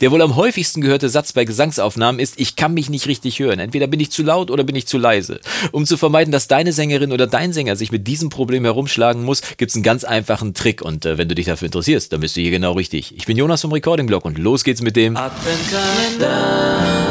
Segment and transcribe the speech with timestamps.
[0.00, 3.60] Der wohl am häufigsten gehörte Satz bei Gesangsaufnahmen ist, ich kann mich nicht richtig hören.
[3.60, 5.38] Entweder bin ich zu laut oder bin ich zu leise.
[5.70, 9.40] Um zu vermeiden, dass deine Sängerin oder dein Sänger sich mit diesem Problem herumschlagen muss,
[9.56, 10.82] gibt's einen ganz einfachen Trick.
[10.82, 13.16] Und äh, wenn du dich dafür interessierst, dann bist du hier genau richtig.
[13.16, 17.03] Ich bin Jonas vom Recording Blog und los geht's mit dem Adventskalender.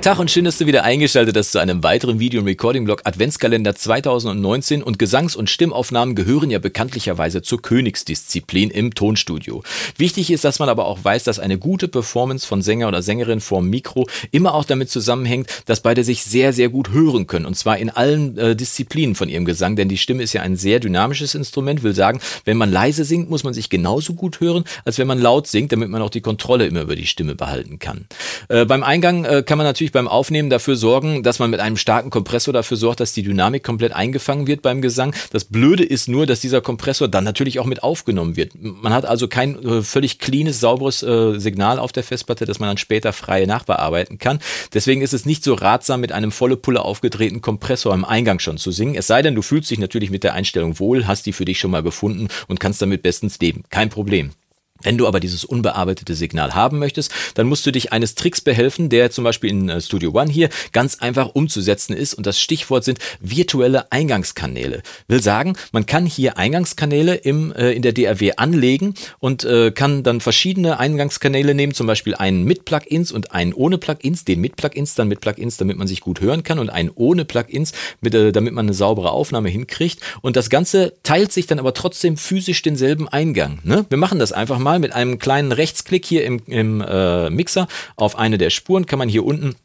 [0.00, 3.74] Tag und schön, dass du wieder eingeschaltet hast zu einem weiteren Video im Recording-Blog Adventskalender
[3.74, 9.64] 2019 und Gesangs- und Stimmaufnahmen gehören ja bekanntlicherweise zur Königsdisziplin im Tonstudio.
[9.96, 13.40] Wichtig ist, dass man aber auch weiß, dass eine gute Performance von Sänger oder Sängerin
[13.40, 17.56] vorm Mikro immer auch damit zusammenhängt, dass beide sich sehr, sehr gut hören können und
[17.56, 20.78] zwar in allen äh, Disziplinen von ihrem Gesang, denn die Stimme ist ja ein sehr
[20.78, 24.98] dynamisches Instrument, will sagen, wenn man leise singt, muss man sich genauso gut hören, als
[24.98, 28.06] wenn man laut singt, damit man auch die Kontrolle immer über die Stimme behalten kann.
[28.48, 31.60] Äh, beim Eingang äh, kann man natürlich natürlich beim Aufnehmen dafür sorgen, dass man mit
[31.60, 35.14] einem starken Kompressor dafür sorgt, dass die Dynamik komplett eingefangen wird beim Gesang.
[35.30, 38.52] Das Blöde ist nur, dass dieser Kompressor dann natürlich auch mit aufgenommen wird.
[38.54, 42.68] Man hat also kein äh, völlig cleanes, sauberes äh, Signal auf der Festplatte, das man
[42.68, 44.40] dann später frei nachbearbeiten kann.
[44.74, 48.58] Deswegen ist es nicht so ratsam, mit einem volle Pulle aufgedrehten Kompressor im Eingang schon
[48.58, 48.94] zu singen.
[48.94, 51.58] Es sei denn, du fühlst dich natürlich mit der Einstellung wohl, hast die für dich
[51.58, 53.64] schon mal gefunden und kannst damit bestens leben.
[53.70, 54.32] Kein Problem.
[54.82, 58.88] Wenn du aber dieses unbearbeitete Signal haben möchtest, dann musst du dich eines Tricks behelfen,
[58.88, 62.14] der zum Beispiel in äh, Studio One hier ganz einfach umzusetzen ist.
[62.14, 64.82] Und das Stichwort sind virtuelle Eingangskanäle.
[65.08, 70.02] Will sagen, man kann hier Eingangskanäle im, äh, in der DAW anlegen und äh, kann
[70.04, 74.24] dann verschiedene Eingangskanäle nehmen, zum Beispiel einen mit Plugins und einen ohne Plugins.
[74.24, 77.24] Den mit Plugins dann mit Plugins, damit man sich gut hören kann und einen ohne
[77.24, 80.00] Plugins, mit, äh, damit man eine saubere Aufnahme hinkriegt.
[80.22, 83.58] Und das Ganze teilt sich dann aber trotzdem physisch denselben Eingang.
[83.64, 83.84] Ne?
[83.88, 87.68] Wir machen das einfach mal mal mit einem kleinen Rechtsklick hier im, im äh, Mixer
[87.96, 89.56] auf eine der Spuren kann man hier unten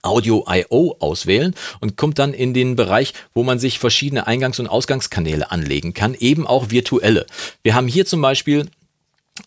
[0.00, 0.96] Audio I.O.
[0.98, 5.92] auswählen und kommt dann in den Bereich, wo man sich verschiedene Eingangs- und Ausgangskanäle anlegen
[5.92, 7.26] kann, eben auch virtuelle.
[7.62, 8.66] Wir haben hier zum Beispiel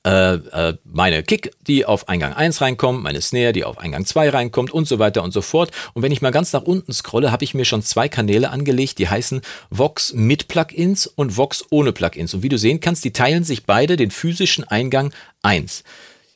[0.06, 4.30] äh, äh, meine Kick, die auf Eingang 1 reinkommt, meine Snare, die auf Eingang 2
[4.30, 5.72] reinkommt und so weiter und so fort.
[5.94, 9.00] Und wenn ich mal ganz nach unten scrolle, habe ich mir schon zwei Kanäle angelegt,
[9.00, 12.34] die heißen Vox mit Plugins und Vox ohne Plugins.
[12.34, 15.84] Und wie du sehen kannst, die teilen sich beide den physischen Eingang 1.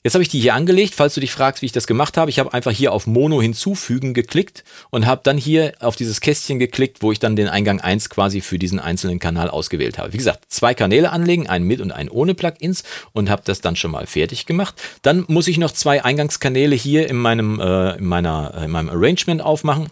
[0.04, 2.30] Jetzt habe ich die hier angelegt, falls du dich fragst, wie ich das gemacht habe.
[2.30, 6.60] Ich habe einfach hier auf Mono hinzufügen geklickt und habe dann hier auf dieses Kästchen
[6.60, 10.12] geklickt, wo ich dann den Eingang 1 quasi für diesen einzelnen Kanal ausgewählt habe.
[10.12, 12.84] Wie gesagt, zwei Kanäle anlegen, einen mit und einen ohne Plugins
[13.14, 14.76] und habe das dann schon mal fertig gemacht.
[15.04, 18.90] Dann muss ich noch zwei Eingangskanäle hier in meinem, äh, in meiner, äh, in meinem
[18.90, 19.88] Arrangement aufmachen.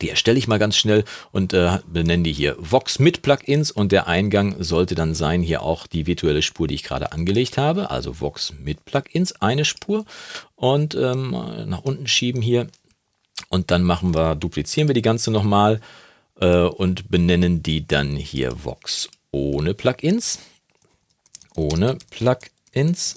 [0.00, 3.92] Die erstelle ich mal ganz schnell und äh, benenne die hier Vox mit Plugins und
[3.92, 7.90] der Eingang sollte dann sein hier auch die virtuelle Spur, die ich gerade angelegt habe,
[7.90, 10.04] also Vox mit Plugins, eine Spur.
[10.54, 11.30] Und ähm,
[11.66, 12.68] nach unten schieben hier
[13.48, 15.80] und dann machen wir, duplizieren wir die ganze nochmal
[16.40, 20.38] äh, und benennen die dann hier Vox ohne Plugins,
[21.54, 23.16] ohne Plugins.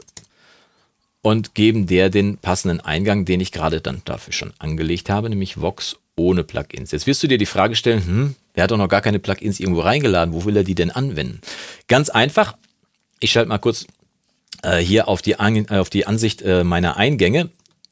[1.22, 5.60] Und geben der den passenden Eingang, den ich gerade dann dafür schon angelegt habe, nämlich
[5.60, 6.92] Vox ohne Plugins.
[6.92, 9.60] Jetzt wirst du dir die Frage stellen, hm, der hat doch noch gar keine Plugins
[9.60, 11.42] irgendwo reingeladen, wo will er die denn anwenden?
[11.88, 12.58] Ganz einfach,
[13.20, 13.88] ich schalte mal kurz
[14.64, 17.50] äh, hier auf die, An äh, auf die Ansicht äh, meiner Eingänge.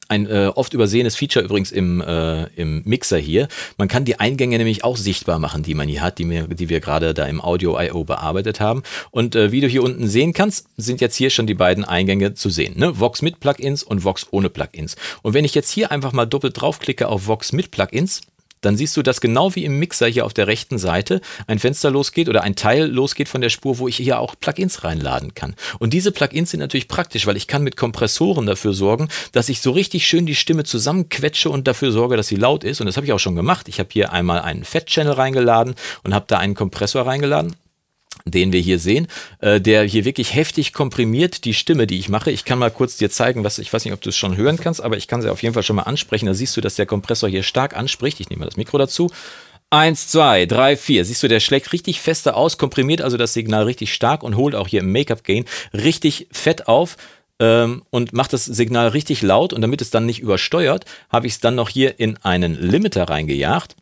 [0.08, 3.46] Ein äh, oft übersehenes Feature übrigens im, äh, im Mixer hier.
[3.76, 6.70] Man kann die Eingänge nämlich auch sichtbar machen, die man hier hat, die, mir, die
[6.70, 8.04] wir gerade da im Audio I.O.
[8.04, 8.82] bearbeitet haben.
[9.10, 12.32] Und äh, wie du hier unten sehen kannst, sind jetzt hier schon die beiden Eingänge
[12.32, 12.78] zu sehen.
[12.78, 12.98] Ne?
[12.98, 14.96] Vox mit Plugins und Vox ohne Plugins.
[15.22, 18.22] Und wenn ich jetzt hier einfach mal doppelt draufklicke auf Vox mit Plugins,
[18.60, 21.90] dann siehst du, dass genau wie im Mixer hier auf der rechten Seite ein Fenster
[21.90, 25.54] losgeht oder ein Teil losgeht von der Spur, wo ich hier auch Plugins reinladen kann.
[25.78, 29.60] Und diese Plugins sind natürlich praktisch, weil ich kann mit Kompressoren dafür sorgen, dass ich
[29.60, 32.80] so richtig schön die Stimme zusammenquetsche und dafür sorge, dass sie laut ist.
[32.80, 33.68] Und das habe ich auch schon gemacht.
[33.68, 35.74] Ich habe hier einmal einen Fat-Channel reingeladen
[36.04, 37.54] und habe da einen Kompressor reingeladen
[38.30, 39.06] den wir hier sehen,
[39.40, 42.30] äh, der hier wirklich heftig komprimiert die Stimme, die ich mache.
[42.30, 44.58] Ich kann mal kurz dir zeigen, was ich weiß nicht, ob du es schon hören
[44.58, 46.26] kannst, aber ich kann sie auf jeden Fall schon mal ansprechen.
[46.26, 48.20] Da siehst du, dass der Kompressor hier stark anspricht.
[48.20, 49.10] Ich nehme mal das Mikro dazu.
[49.70, 51.04] Eins, zwei, drei, vier.
[51.04, 54.54] Siehst du, der schlägt richtig fester aus, komprimiert also das Signal richtig stark und holt
[54.54, 55.44] auch hier im Make-up-Gain
[55.74, 56.96] richtig fett auf
[57.38, 59.52] ähm, und macht das Signal richtig laut.
[59.52, 63.10] Und damit es dann nicht übersteuert, habe ich es dann noch hier in einen Limiter
[63.10, 63.76] reingejagt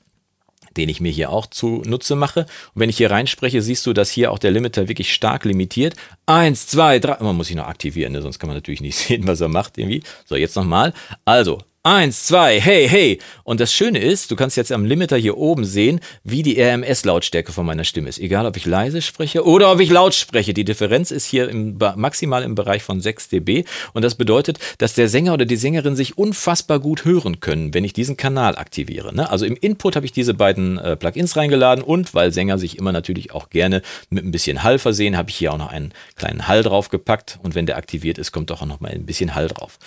[0.76, 2.40] den ich mir hier auch zunutze mache.
[2.74, 5.94] Und wenn ich hier reinspreche, siehst du, dass hier auch der Limiter wirklich stark limitiert.
[6.26, 7.22] Eins, zwei, drei.
[7.22, 8.22] Man muss sich noch aktivieren, ne?
[8.22, 10.02] sonst kann man natürlich nicht sehen, was er macht irgendwie.
[10.24, 10.92] So, jetzt nochmal.
[11.24, 13.20] Also, Eins, zwei, hey, hey.
[13.44, 17.52] Und das Schöne ist, du kannst jetzt am Limiter hier oben sehen, wie die RMS-Lautstärke
[17.52, 18.18] von meiner Stimme ist.
[18.18, 20.52] Egal, ob ich leise spreche oder ob ich laut spreche.
[20.52, 23.62] Die Differenz ist hier im, maximal im Bereich von 6 dB.
[23.92, 27.84] Und das bedeutet, dass der Sänger oder die Sängerin sich unfassbar gut hören können, wenn
[27.84, 29.14] ich diesen Kanal aktiviere.
[29.14, 29.30] Ne?
[29.30, 32.90] Also im Input habe ich diese beiden äh, Plugins reingeladen und weil Sänger sich immer
[32.90, 33.80] natürlich auch gerne
[34.10, 37.38] mit ein bisschen Hall versehen, habe ich hier auch noch einen kleinen Hall draufgepackt.
[37.44, 39.78] Und wenn der aktiviert ist, kommt auch noch mal ein bisschen Hall drauf.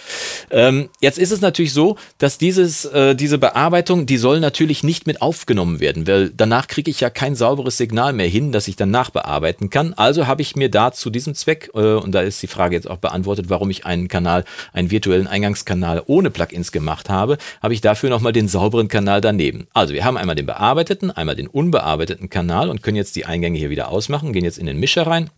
[0.50, 5.08] Ähm, jetzt ist es natürlich so, dass dieses, äh, diese Bearbeitung, die soll natürlich nicht
[5.08, 8.76] mit aufgenommen werden, weil danach kriege ich ja kein sauberes Signal mehr hin, das ich
[8.76, 9.94] dann nachbearbeiten kann.
[9.94, 12.90] Also habe ich mir da zu diesem Zweck, äh, und da ist die Frage jetzt
[12.90, 17.82] auch beantwortet, warum ich einen Kanal, einen virtuellen Eingangskanal ohne Plugins gemacht habe, habe ich
[17.82, 19.68] dafür nochmal den sauberen Kanal daneben.
[19.74, 23.58] Also wir haben einmal den bearbeiteten, einmal den unbearbeiteten Kanal und können jetzt die Eingänge
[23.58, 25.30] hier wieder ausmachen, gehen jetzt in den Mischer rein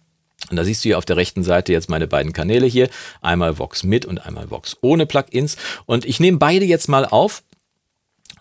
[0.51, 2.89] und da siehst du hier auf der rechten Seite jetzt meine beiden Kanäle hier.
[3.21, 5.57] Einmal Vox mit und einmal Vox ohne Plugins.
[5.86, 7.44] Und ich nehme beide jetzt mal auf.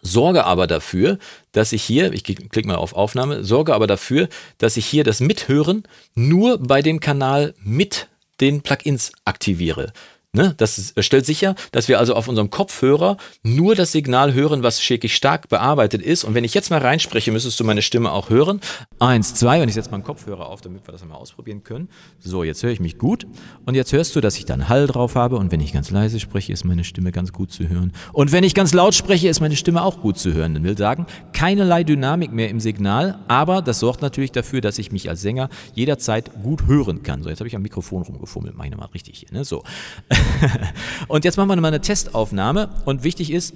[0.03, 1.19] Sorge aber dafür,
[1.53, 4.29] dass ich hier, ich klicke mal auf Aufnahme, sorge aber dafür,
[4.59, 5.85] dass ich hier das Mithören
[6.15, 8.09] nur bei dem Kanal mit
[8.41, 9.93] den Plugins aktiviere.
[10.33, 10.55] Ne?
[10.59, 15.17] Das stellt sicher, dass wir also auf unserem Kopfhörer nur das Signal hören, was wirklich
[15.17, 16.23] stark bearbeitet ist.
[16.23, 18.61] Und wenn ich jetzt mal reinspreche, müsstest du meine Stimme auch hören.
[19.01, 21.89] Eins, zwei, und ich setze meinen Kopfhörer auf, damit wir das mal ausprobieren können.
[22.21, 23.27] So, jetzt höre ich mich gut.
[23.67, 25.35] Und jetzt hörst du, dass ich dann Hall drauf habe.
[25.37, 27.93] Und wenn ich ganz leise spreche, ist meine Stimme ganz gut zu hören.
[28.13, 30.55] Und wenn ich ganz laut spreche, ist meine Stimme auch gut zu hören.
[30.55, 33.19] Dann will sagen, keinerlei Dynamik mehr im Signal.
[33.27, 37.25] Aber das sorgt natürlich dafür, dass ich mich als Sänger jederzeit gut hören kann.
[37.25, 38.55] So, jetzt habe ich am Mikrofon rumgefummelt.
[38.57, 39.29] Mach ich nochmal richtig hier.
[39.33, 39.45] Ne?
[39.45, 39.65] So.
[41.09, 43.55] und jetzt machen wir mal eine Testaufnahme und wichtig ist,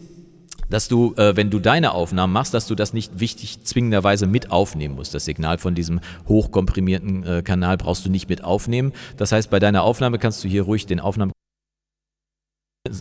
[0.70, 4.50] dass du, äh, wenn du deine Aufnahmen machst, dass du das nicht wichtig zwingenderweise mit
[4.50, 5.14] aufnehmen musst.
[5.14, 8.92] Das Signal von diesem hochkomprimierten äh, Kanal brauchst du nicht mit aufnehmen.
[9.16, 11.32] Das heißt, bei deiner Aufnahme kannst du hier ruhig den Aufnahme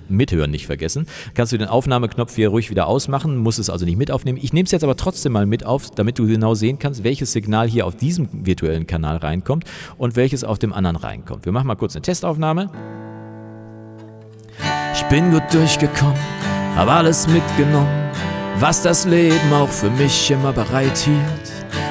[0.08, 1.08] Mithören nicht vergessen.
[1.34, 4.40] Kannst du den Aufnahmeknopf hier ruhig wieder ausmachen, musst es also nicht mit aufnehmen.
[4.42, 7.34] Ich nehme es jetzt aber trotzdem mal mit auf, damit du genau sehen kannst, welches
[7.34, 9.66] Signal hier auf diesem virtuellen Kanal reinkommt
[9.98, 11.44] und welches auf dem anderen reinkommt.
[11.44, 12.70] Wir machen mal kurz eine Testaufnahme.
[14.94, 16.20] Ich bin gut durchgekommen,
[16.76, 18.12] hab alles mitgenommen,
[18.60, 21.18] was das Leben auch für mich immer bereithielt.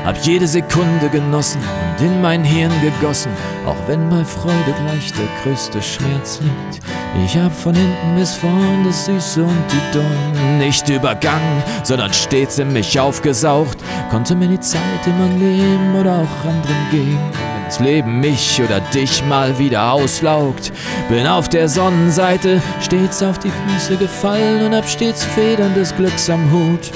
[0.04, 1.60] Hab jede Sekunde genossen
[1.98, 3.32] und in mein Hirn gegossen,
[3.66, 6.84] auch wenn bei Freude gleich der größte Schmerz liegt.
[7.24, 12.58] Ich hab von hinten bis vorn das Süße und die Dornen nicht übergangen, sondern stets
[12.58, 13.78] in mich aufgesaugt,
[14.10, 19.24] konnte mir die Zeit immer nehmen oder auch anderen geben das Leben mich oder dich
[19.24, 20.72] mal wieder auslaugt.
[21.08, 26.28] Bin auf der Sonnenseite stets auf die Füße gefallen und hab stets Federn des Glücks
[26.28, 26.90] am Hut.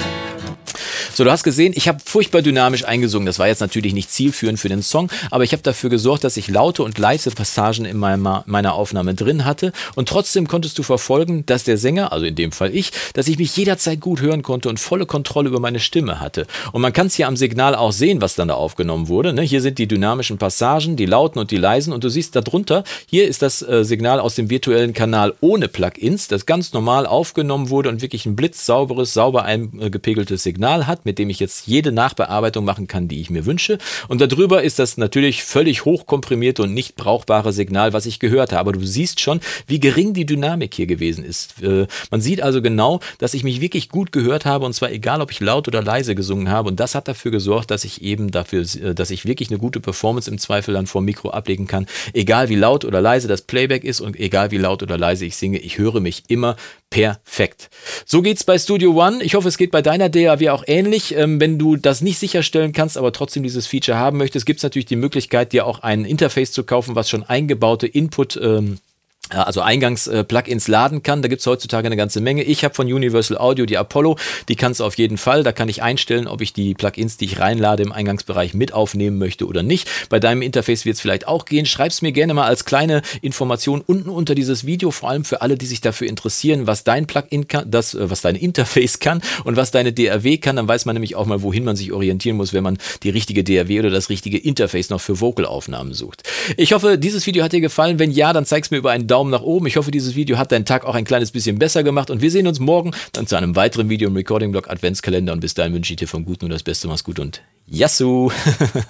[1.17, 3.25] So, du hast gesehen, ich habe furchtbar dynamisch eingesungen.
[3.25, 6.37] Das war jetzt natürlich nicht zielführend für den Song, aber ich habe dafür gesorgt, dass
[6.37, 9.71] ich laute und leise Passagen in meiner, meiner Aufnahme drin hatte.
[9.95, 13.39] Und trotzdem konntest du verfolgen, dass der Sänger, also in dem Fall ich, dass ich
[13.39, 16.45] mich jederzeit gut hören konnte und volle Kontrolle über meine Stimme hatte.
[16.71, 19.33] Und man kann es hier am Signal auch sehen, was dann da aufgenommen wurde.
[19.33, 19.41] Ne?
[19.41, 21.93] Hier sind die dynamischen Passagen, die lauten und die leisen.
[21.93, 26.27] Und du siehst darunter, hier ist das äh, Signal aus dem virtuellen Kanal ohne Plugins,
[26.27, 31.31] das ganz normal aufgenommen wurde und wirklich ein blitzsauberes, sauber eingepegeltes Signal hat mit dem
[31.31, 33.79] ich jetzt jede Nachbearbeitung machen kann, die ich mir wünsche.
[34.07, 38.59] Und darüber ist das natürlich völlig hochkomprimierte und nicht brauchbare Signal, was ich gehört habe.
[38.59, 41.63] Aber du siehst schon, wie gering die Dynamik hier gewesen ist.
[41.63, 45.21] Äh, man sieht also genau, dass ich mich wirklich gut gehört habe und zwar egal,
[45.21, 46.67] ob ich laut oder leise gesungen habe.
[46.67, 49.79] Und das hat dafür gesorgt, dass ich eben dafür, äh, dass ich wirklich eine gute
[49.79, 51.87] Performance im Zweifel dann vor Mikro ablegen kann.
[52.13, 55.37] Egal wie laut oder leise das Playback ist und egal wie laut oder leise ich
[55.37, 56.57] singe, ich höre mich immer
[56.89, 57.69] perfekt.
[58.05, 59.23] So geht's bei Studio One.
[59.23, 61.15] Ich hoffe, es geht bei deiner DAW auch ähnlich.
[61.15, 64.63] Ähm, wenn du das nicht sicherstellen kannst, aber trotzdem dieses Feature haben möchtest, gibt es
[64.63, 68.79] natürlich die Möglichkeit, dir auch ein Interface zu kaufen, was schon eingebaute Input ähm,
[69.29, 71.21] also Eingangs-Plugins laden kann.
[71.21, 72.43] Da gibt's heutzutage eine ganze Menge.
[72.43, 74.17] Ich habe von Universal Audio die Apollo,
[74.47, 75.43] die kannst du auf jeden Fall.
[75.43, 79.17] Da kann ich einstellen, ob ich die Plugins, die ich reinlade im Eingangsbereich mit aufnehmen
[79.17, 79.89] möchte oder nicht.
[80.09, 81.65] Bei deinem Interface wird es vielleicht auch gehen.
[81.65, 85.57] Schreib's mir gerne mal als kleine Information unten unter dieses Video, vor allem für alle,
[85.57, 89.57] die sich dafür interessieren, was dein Plugin kann, das, äh, was dein Interface kann und
[89.57, 90.55] was deine DAW kann.
[90.55, 93.43] Dann weiß man nämlich auch mal, wohin man sich orientieren muss, wenn man die richtige
[93.43, 96.23] DAW oder das richtige Interface noch für Vocal-Aufnahmen sucht.
[96.55, 97.99] Ich hoffe, dieses Video hat dir gefallen.
[97.99, 99.65] Wenn ja, dann zeig's mir über einen Daumen Daumen nach oben.
[99.65, 102.29] Ich hoffe, dieses Video hat deinen Tag auch ein kleines bisschen besser gemacht und wir
[102.29, 105.91] sehen uns morgen dann zu einem weiteren Video im Recording-Blog Adventskalender und bis dahin wünsche
[105.91, 106.87] ich dir vom Guten nur das Beste.
[106.87, 108.31] Mach's gut und Yassou!